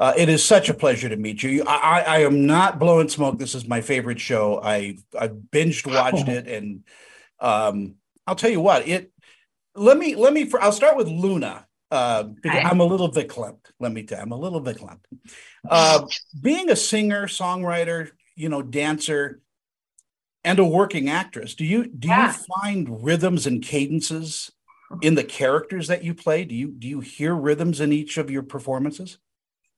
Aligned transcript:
Uh, 0.00 0.14
it 0.16 0.30
is 0.30 0.42
such 0.42 0.70
a 0.70 0.74
pleasure 0.74 1.10
to 1.10 1.16
meet 1.16 1.42
you. 1.42 1.62
I, 1.66 1.76
I, 1.76 2.00
I, 2.00 2.18
am 2.20 2.46
not 2.46 2.78
blowing 2.78 3.10
smoke. 3.10 3.38
This 3.38 3.54
is 3.54 3.68
my 3.68 3.82
favorite 3.82 4.18
show. 4.18 4.58
I 4.58 4.96
I 5.18 5.28
binged 5.28 5.86
watched 5.86 6.26
it, 6.26 6.48
and 6.48 6.84
um, 7.38 7.96
I'll 8.26 8.34
tell 8.34 8.48
you 8.48 8.62
what. 8.62 8.88
It 8.88 9.12
let 9.74 9.98
me 9.98 10.14
let 10.16 10.32
me. 10.32 10.50
I'll 10.58 10.72
start 10.72 10.96
with 10.96 11.06
Luna 11.06 11.66
uh, 11.90 12.22
because 12.22 12.64
I'm 12.64 12.80
a 12.80 12.84
little 12.84 13.12
verklempt. 13.12 13.72
Let 13.78 13.92
me 13.92 14.02
tell 14.04 14.16
you, 14.16 14.22
I'm 14.22 14.32
a 14.32 14.38
little 14.38 14.62
verklempt. 14.62 15.04
Uh, 15.68 16.06
being 16.40 16.70
a 16.70 16.76
singer, 16.76 17.26
songwriter, 17.26 18.08
you 18.36 18.48
know, 18.48 18.62
dancer, 18.62 19.42
and 20.44 20.58
a 20.58 20.64
working 20.64 21.10
actress, 21.10 21.54
do 21.54 21.66
you 21.66 21.86
do 21.86 22.08
yeah. 22.08 22.28
you 22.28 22.44
find 22.62 23.04
rhythms 23.04 23.46
and 23.46 23.62
cadences 23.62 24.50
in 25.02 25.14
the 25.14 25.24
characters 25.24 25.88
that 25.88 26.04
you 26.04 26.14
play? 26.14 26.46
Do 26.46 26.54
you 26.54 26.68
do 26.68 26.88
you 26.88 27.00
hear 27.00 27.34
rhythms 27.34 27.80
in 27.80 27.92
each 27.92 28.16
of 28.16 28.30
your 28.30 28.42
performances? 28.42 29.18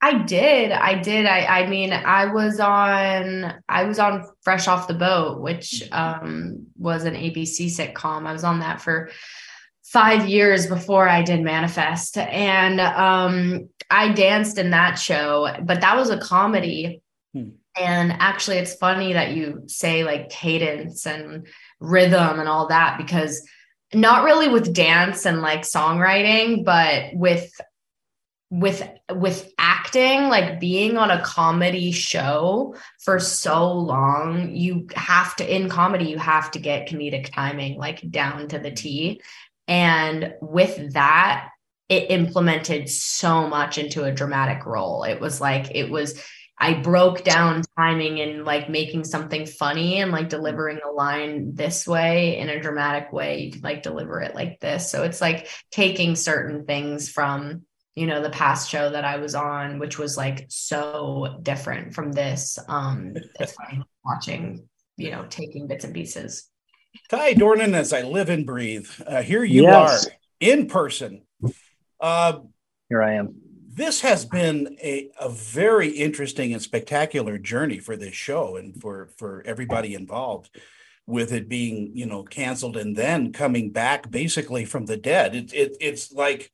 I 0.04 0.18
did. 0.18 0.72
I 0.72 1.00
did. 1.00 1.26
I 1.26 1.62
I 1.62 1.66
mean, 1.68 1.92
I 1.92 2.26
was 2.26 2.58
on 2.58 3.54
I 3.68 3.84
was 3.84 4.00
on 4.00 4.28
Fresh 4.42 4.66
Off 4.66 4.88
the 4.88 4.94
Boat, 4.94 5.40
which 5.40 5.88
um 5.92 6.66
was 6.76 7.04
an 7.04 7.14
ABC 7.14 7.66
sitcom. 7.66 8.26
I 8.26 8.32
was 8.32 8.44
on 8.44 8.60
that 8.60 8.80
for 8.80 9.10
five 9.92 10.26
years 10.26 10.66
before 10.66 11.06
I 11.06 11.20
did 11.20 11.42
Manifest. 11.42 12.16
And 12.16 12.80
um, 12.80 13.68
I 13.90 14.10
danced 14.12 14.56
in 14.56 14.70
that 14.70 14.94
show, 14.94 15.54
but 15.62 15.82
that 15.82 15.96
was 15.96 16.08
a 16.08 16.18
comedy. 16.18 17.02
Hmm. 17.34 17.50
And 17.76 18.12
actually, 18.12 18.56
it's 18.56 18.74
funny 18.74 19.12
that 19.12 19.32
you 19.32 19.64
say 19.66 20.02
like 20.02 20.30
cadence 20.30 21.06
and 21.06 21.46
rhythm 21.78 22.40
and 22.40 22.48
all 22.48 22.68
that 22.68 22.96
because 22.96 23.46
not 23.92 24.24
really 24.24 24.48
with 24.48 24.72
dance 24.72 25.26
and 25.26 25.42
like 25.42 25.62
songwriting, 25.62 26.64
but 26.64 27.10
with 27.12 27.50
with 28.54 28.86
with 29.10 29.50
acting 29.56 30.28
like 30.28 30.60
being 30.60 30.98
on 30.98 31.10
a 31.10 31.22
comedy 31.22 31.90
show 31.90 32.74
for 33.02 33.18
so 33.18 33.72
long 33.72 34.54
you 34.54 34.86
have 34.94 35.34
to 35.34 35.56
in 35.56 35.70
comedy 35.70 36.04
you 36.04 36.18
have 36.18 36.50
to 36.50 36.58
get 36.58 36.86
comedic 36.86 37.32
timing 37.32 37.78
like 37.78 38.08
down 38.10 38.46
to 38.48 38.58
the 38.58 38.70
T 38.70 39.22
and 39.68 40.34
with 40.40 40.92
that, 40.94 41.48
it 41.88 42.10
implemented 42.10 42.88
so 42.88 43.48
much 43.48 43.78
into 43.78 44.04
a 44.04 44.12
dramatic 44.12 44.66
role. 44.66 45.04
It 45.04 45.20
was 45.20 45.40
like, 45.40 45.70
it 45.74 45.90
was, 45.90 46.20
I 46.58 46.74
broke 46.74 47.24
down 47.24 47.62
timing 47.76 48.20
and 48.20 48.44
like 48.44 48.68
making 48.68 49.04
something 49.04 49.46
funny 49.46 50.00
and 50.00 50.12
like 50.12 50.28
delivering 50.28 50.80
a 50.84 50.92
line 50.92 51.54
this 51.54 51.86
way 51.86 52.38
in 52.38 52.48
a 52.48 52.60
dramatic 52.60 53.12
way. 53.12 53.40
You 53.40 53.52
could 53.52 53.64
like 53.64 53.82
deliver 53.82 54.20
it 54.20 54.34
like 54.34 54.60
this. 54.60 54.90
So 54.90 55.02
it's 55.02 55.20
like 55.20 55.48
taking 55.70 56.16
certain 56.16 56.64
things 56.64 57.08
from, 57.08 57.62
you 57.94 58.06
know, 58.06 58.22
the 58.22 58.30
past 58.30 58.70
show 58.70 58.90
that 58.90 59.04
I 59.04 59.16
was 59.18 59.34
on, 59.34 59.78
which 59.78 59.98
was 59.98 60.16
like 60.16 60.46
so 60.48 61.38
different 61.42 61.94
from 61.94 62.12
this. 62.12 62.58
Um, 62.68 63.14
it's 63.38 63.52
funny 63.52 63.82
watching, 64.04 64.68
you 64.96 65.10
know, 65.10 65.26
taking 65.28 65.66
bits 65.66 65.84
and 65.84 65.92
pieces. 65.92 66.48
Ty 67.10 67.34
Doran, 67.34 67.74
as 67.74 67.92
I 67.92 68.02
live 68.02 68.28
and 68.28 68.46
breathe, 68.46 68.88
uh, 69.06 69.22
here 69.22 69.44
you 69.44 69.62
yes. 69.62 70.06
are 70.06 70.12
in 70.40 70.66
person. 70.66 71.22
Uh, 72.00 72.40
here 72.88 73.02
I 73.02 73.14
am. 73.14 73.34
This 73.74 74.02
has 74.02 74.26
been 74.26 74.76
a, 74.82 75.10
a 75.18 75.30
very 75.30 75.88
interesting 75.88 76.52
and 76.52 76.60
spectacular 76.60 77.38
journey 77.38 77.78
for 77.78 77.96
this 77.96 78.14
show 78.14 78.56
and 78.56 78.78
for, 78.80 79.08
for 79.16 79.42
everybody 79.46 79.94
involved 79.94 80.50
with 81.06 81.32
it 81.32 81.48
being, 81.48 81.92
you 81.94 82.06
know, 82.06 82.22
canceled 82.22 82.76
and 82.76 82.94
then 82.94 83.32
coming 83.32 83.70
back 83.70 84.10
basically 84.10 84.64
from 84.64 84.86
the 84.86 84.96
dead. 84.96 85.34
It, 85.34 85.54
it, 85.54 85.76
it's 85.80 86.12
like 86.12 86.52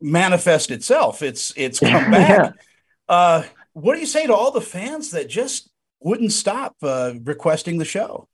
manifest 0.00 0.70
itself. 0.70 1.22
It's 1.22 1.52
it's 1.56 1.80
come 1.80 2.10
back. 2.10 2.28
yeah. 2.28 3.14
uh, 3.14 3.42
what 3.72 3.94
do 3.94 4.00
you 4.00 4.06
say 4.06 4.26
to 4.26 4.34
all 4.34 4.50
the 4.50 4.60
fans 4.60 5.10
that 5.10 5.28
just 5.28 5.70
wouldn't 6.00 6.32
stop 6.32 6.76
uh, 6.82 7.14
requesting 7.24 7.78
the 7.78 7.84
show? 7.84 8.28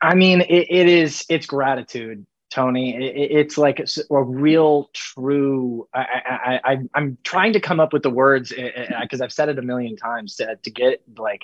I 0.00 0.14
mean, 0.14 0.42
it, 0.42 0.66
it 0.70 0.88
is. 0.88 1.24
It's 1.28 1.46
gratitude, 1.46 2.26
Tony. 2.50 2.94
It, 2.94 3.30
it's 3.30 3.58
like 3.58 3.80
a 3.80 4.22
real, 4.22 4.90
true. 4.92 5.88
I, 5.94 6.00
I, 6.00 6.60
I, 6.72 6.78
I'm 6.94 7.18
trying 7.24 7.54
to 7.54 7.60
come 7.60 7.80
up 7.80 7.92
with 7.92 8.02
the 8.02 8.10
words 8.10 8.52
because 9.00 9.20
I've 9.20 9.32
said 9.32 9.48
it 9.48 9.58
a 9.58 9.62
million 9.62 9.96
times 9.96 10.36
to 10.36 10.56
to 10.62 10.70
get 10.70 11.02
like 11.16 11.42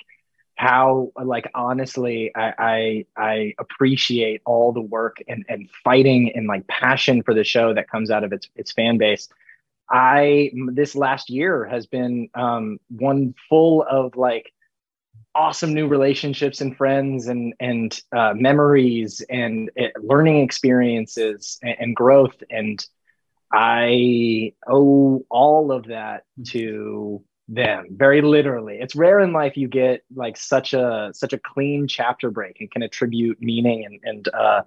how 0.55 1.11
like 1.23 1.49
honestly 1.55 2.31
I, 2.35 2.53
I, 2.59 3.05
I 3.17 3.53
appreciate 3.57 4.41
all 4.45 4.71
the 4.71 4.81
work 4.81 5.17
and 5.27 5.43
and 5.49 5.67
fighting 5.83 6.33
and 6.35 6.45
like 6.45 6.67
passion 6.67 7.23
for 7.23 7.33
the 7.33 7.43
show 7.43 7.73
that 7.73 7.89
comes 7.89 8.11
out 8.11 8.23
of 8.23 8.31
its 8.31 8.47
its 8.55 8.71
fan 8.71 8.99
base. 8.99 9.27
I 9.91 10.51
this 10.73 10.95
last 10.95 11.29
year 11.29 11.65
has 11.65 11.85
been 11.85 12.29
um, 12.33 12.79
one 12.89 13.35
full 13.49 13.83
of 13.89 14.15
like 14.15 14.51
awesome 15.35 15.73
new 15.73 15.87
relationships 15.87 16.61
and 16.61 16.75
friends 16.75 17.27
and 17.27 17.53
and 17.59 17.99
uh, 18.15 18.33
memories 18.35 19.21
and 19.29 19.69
uh, 19.79 19.87
learning 20.01 20.41
experiences 20.41 21.59
and, 21.61 21.75
and, 21.79 21.95
growth. 21.95 22.35
And 22.49 22.85
i 23.53 24.53
owe 24.65 25.25
all 25.29 25.71
of 25.73 25.87
that 25.87 26.23
to 26.47 27.21
them 27.53 27.87
very 27.91 28.21
literally. 28.21 28.79
It's 28.79 28.95
rare 28.95 29.19
in 29.19 29.33
life 29.33 29.57
you 29.57 29.67
get 29.67 30.03
like 30.15 30.37
such 30.37 30.73
a 30.73 31.11
such 31.13 31.33
a 31.33 31.37
clean 31.37 31.87
chapter 31.87 32.31
break 32.31 32.61
and 32.61 32.71
can 32.71 32.81
attribute 32.81 33.41
meaning 33.41 33.85
and, 33.85 33.99
and 34.03 34.27
uh, 34.33 34.63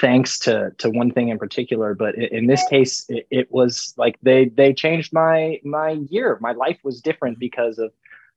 thanks 0.00 0.38
to 0.40 0.72
to 0.78 0.90
one 0.90 1.12
thing 1.12 1.28
in 1.28 1.38
particular. 1.38 1.94
But 1.94 2.16
in 2.16 2.46
this 2.46 2.62
case 2.68 3.06
it, 3.08 3.26
it 3.30 3.52
was 3.52 3.94
like 3.96 4.18
they 4.22 4.46
they 4.46 4.74
changed 4.74 5.12
my 5.12 5.60
my 5.64 5.90
year. 6.10 6.38
My 6.40 6.52
life 6.52 6.78
was 6.82 7.00
different 7.00 7.38
because 7.38 7.78
of 7.78 7.92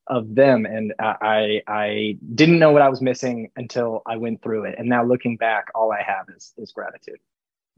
of 0.06 0.36
them. 0.36 0.66
And 0.66 0.94
I 1.00 1.62
I 1.68 2.18
didn't 2.36 2.60
know 2.60 2.72
what 2.72 2.84
I 2.84 2.90
was 2.90 3.02
missing 3.02 3.52
until 3.56 4.04
I 4.06 4.18
went 4.18 4.44
through 4.44 4.66
it. 4.66 4.76
And 4.78 4.88
now 4.88 5.04
looking 5.04 5.38
back 5.38 5.70
all 5.74 5.92
I 5.92 6.04
have 6.04 6.28
is 6.36 6.54
is 6.58 6.72
gratitude. 6.72 7.20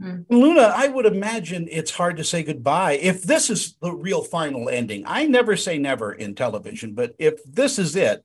Mm. 0.01 0.25
Luna, 0.29 0.73
I 0.75 0.87
would 0.87 1.05
imagine 1.05 1.67
it's 1.69 1.91
hard 1.91 2.17
to 2.17 2.23
say 2.23 2.43
goodbye 2.43 2.93
if 2.93 3.23
this 3.23 3.49
is 3.49 3.75
the 3.81 3.91
real 3.91 4.23
final 4.23 4.69
ending. 4.69 5.03
I 5.05 5.25
never 5.25 5.55
say 5.57 5.77
never 5.77 6.13
in 6.13 6.35
television, 6.35 6.93
but 6.93 7.15
if 7.19 7.43
this 7.43 7.77
is 7.77 7.95
it, 7.95 8.23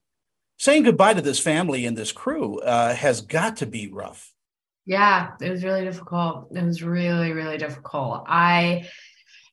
saying 0.57 0.83
goodbye 0.83 1.13
to 1.13 1.21
this 1.21 1.39
family 1.39 1.85
and 1.85 1.97
this 1.97 2.11
crew 2.11 2.59
uh, 2.59 2.95
has 2.95 3.21
got 3.21 3.57
to 3.57 3.65
be 3.65 3.89
rough. 3.91 4.31
Yeah, 4.85 5.31
it 5.41 5.49
was 5.49 5.63
really 5.63 5.83
difficult. 5.83 6.47
It 6.51 6.63
was 6.63 6.83
really, 6.83 7.33
really 7.33 7.57
difficult. 7.57 8.23
I, 8.27 8.87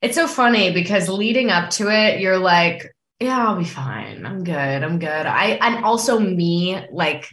it's 0.00 0.15
so 0.15 0.27
funny 0.27 0.72
because 0.72 1.09
leading 1.09 1.50
up 1.50 1.71
to 1.71 1.88
it, 1.88 2.21
you're 2.21 2.38
like, 2.38 2.94
yeah, 3.19 3.47
I'll 3.47 3.59
be 3.59 3.65
fine. 3.65 4.27
I'm 4.27 4.44
good. 4.44 4.55
I'm 4.55 4.99
good. 4.99 5.09
I 5.09 5.59
and 5.62 5.84
also 5.84 6.19
me, 6.19 6.78
like 6.91 7.28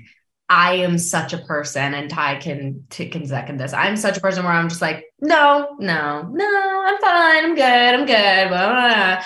I 0.49 0.75
am 0.75 0.97
such 0.97 1.31
a 1.33 1.37
person, 1.37 1.93
and 1.93 2.09
Ty 2.09 2.39
can 2.39 2.85
t- 2.89 3.09
can 3.09 3.25
second 3.25 3.59
this. 3.59 3.73
I'm 3.73 3.95
such 3.95 4.17
a 4.17 4.21
person 4.21 4.43
where 4.43 4.53
I'm 4.53 4.69
just 4.69 4.81
like, 4.81 5.05
no, 5.21 5.75
no, 5.79 6.27
no, 6.31 6.83
I'm 6.85 6.99
fine. 6.99 7.45
I'm 7.45 7.55
good. 7.55 7.63
I'm 7.63 8.05
good. 8.05 8.49
Blah, 8.49 8.69
blah, 8.69 9.15
blah. 9.17 9.23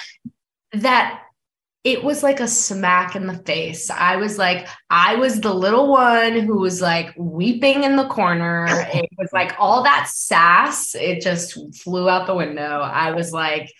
That 0.81 1.23
it 1.84 2.03
was 2.03 2.23
like 2.23 2.39
a 2.39 2.47
smack 2.47 3.16
in 3.16 3.28
the 3.28 3.38
face. 3.39 3.89
I 3.89 4.16
was 4.16 4.38
like, 4.38 4.67
I 4.89 5.16
was 5.16 5.41
the 5.41 5.53
little 5.53 5.89
one 5.89 6.39
who 6.39 6.59
was 6.59 6.81
like 6.81 7.13
weeping 7.17 7.84
in 7.84 7.97
the 7.97 8.07
corner. 8.07 8.67
It 8.94 9.09
was 9.17 9.29
like 9.34 9.55
all 9.59 9.84
that 9.84 10.07
sass, 10.07 10.95
it 10.95 11.22
just 11.22 11.57
flew 11.75 12.09
out 12.09 12.25
the 12.25 12.35
window. 12.35 12.79
I 12.79 13.11
was 13.11 13.34
like, 13.34 13.73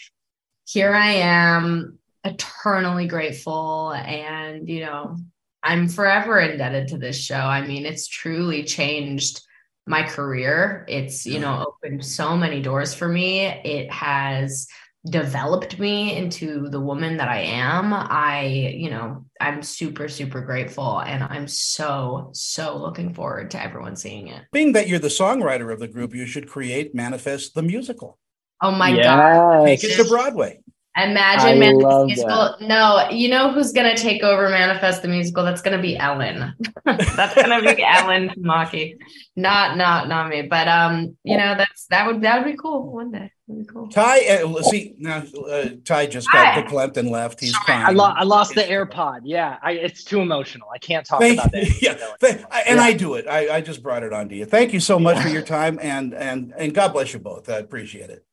here 0.65 0.93
I 0.93 1.11
am 1.11 1.99
eternally 2.25 3.07
grateful 3.07 3.91
and 3.91 4.69
you 4.69 4.85
know 4.85 5.17
i'm 5.63 5.88
forever 5.88 6.40
indebted 6.40 6.88
to 6.90 6.97
this 6.97 7.18
show. 7.18 7.35
I 7.35 7.66
mean 7.66 7.85
it's 7.85 8.07
truly 8.07 8.63
changed 8.63 9.41
my 9.85 10.03
career. 10.03 10.85
It's 10.88 11.25
you 11.25 11.40
know 11.40 11.66
opened 11.68 12.06
so 12.06 12.38
many 12.38 12.62
doors 12.62 12.94
for 12.94 13.07
me. 13.07 13.41
It 13.41 13.91
has 13.91 14.68
developed 15.06 15.79
me 15.79 16.16
into 16.16 16.69
the 16.69 16.79
woman 16.79 17.18
that 17.18 17.28
i 17.28 17.40
am. 17.40 17.94
I 17.94 18.46
you 18.46 18.90
know 18.90 19.26
i'm 19.41 19.61
super 19.61 20.08
super 20.08 20.40
grateful 20.40 20.99
and 21.02 21.23
i'm 21.23 21.46
so 21.46 22.29
so 22.34 22.78
looking 22.78 23.14
forward 23.14 23.52
to 23.52 23.61
everyone 23.61 23.97
seeing 23.97 24.28
it. 24.28 24.43
Being 24.53 24.72
that 24.73 24.87
you're 24.87 24.99
the 24.99 25.09
songwriter 25.09 25.73
of 25.73 25.79
the 25.79 25.90
group 25.90 26.16
you 26.16 26.26
should 26.26 26.47
create 26.47 26.96
manifest 26.96 27.53
the 27.53 27.64
musical. 27.64 28.17
Oh 28.61 28.72
my 28.72 28.90
yes. 28.90 29.05
god 29.05 29.66
take 29.66 29.84
it 29.84 29.97
to 29.97 30.05
broadway 30.05 30.59
Imagine 30.95 31.47
I 31.47 31.55
Manifest 31.55 32.05
musical. 32.05 32.55
That. 32.59 32.61
No, 32.61 33.09
you 33.09 33.28
know 33.28 33.51
who's 33.51 33.72
gonna 33.72 33.97
take 33.97 34.22
over 34.22 34.47
Manifest 34.49 35.01
the 35.01 35.07
musical? 35.07 35.43
That's 35.43 35.61
gonna 35.61 35.81
be 35.81 35.97
Ellen. 35.97 36.53
that's 36.85 37.34
gonna 37.34 37.61
be 37.61 37.84
Ellen 37.84 38.29
Tamaki. 38.29 38.97
Not 39.35 39.75
not 39.75 40.07
not 40.07 40.29
me. 40.29 40.43
But 40.43 40.67
um, 40.67 41.17
you 41.23 41.37
know, 41.37 41.55
that's 41.57 41.87
that 41.87 42.05
would 42.05 42.22
that 42.22 42.43
would 42.43 42.51
be 42.51 42.57
cool 42.57 42.91
one 42.91 43.11
day. 43.11 43.31
That'd 43.47 43.67
be 43.67 43.73
cool. 43.73 43.87
Ty, 43.87 44.19
uh, 44.28 44.61
see 44.61 44.93
now, 44.99 45.23
uh, 45.49 45.69
Ty 45.84 46.05
just 46.05 46.31
got 46.31 46.55
the 46.55 46.61
verklempt 46.61 46.96
and 46.97 47.09
left. 47.09 47.39
He's 47.39 47.51
Sorry, 47.51 47.66
crying. 47.66 47.85
I, 47.87 47.89
lo- 47.89 48.13
I 48.16 48.23
lost 48.23 48.53
the 48.53 48.61
AirPod. 48.61 49.22
Yeah, 49.23 49.57
I, 49.61 49.72
it's 49.72 50.03
too 50.03 50.22
emotional. 50.22 50.69
I 50.73 50.78
can't 50.78 51.05
talk 51.05 51.22
Thank, 51.22 51.39
about 51.39 51.51
that. 51.51 51.75
Yeah, 51.81 51.96
Thank, 52.19 52.46
and 52.67 52.78
yeah. 52.78 52.84
I 52.84 52.93
do 52.93 53.16
it. 53.16 53.28
I, 53.28 53.55
I 53.55 53.61
just 53.61 53.81
brought 53.81 54.03
it 54.03 54.13
on 54.13 54.29
to 54.29 54.35
you. 54.35 54.46
Thank 54.46 54.73
you 54.73 54.79
so 54.79 54.99
much 54.99 55.19
for 55.19 55.28
your 55.28 55.41
time, 55.41 55.79
and 55.81 56.13
and 56.13 56.53
and 56.55 56.73
God 56.73 56.93
bless 56.93 57.13
you 57.13 57.19
both. 57.19 57.49
I 57.49 57.57
appreciate 57.57 58.11
it. 58.11 58.23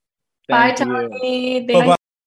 Thank 0.46 0.78
Bye, 0.78 0.84
you. 0.84 1.08
Tommy. 1.08 1.86
Bye. 1.86 1.96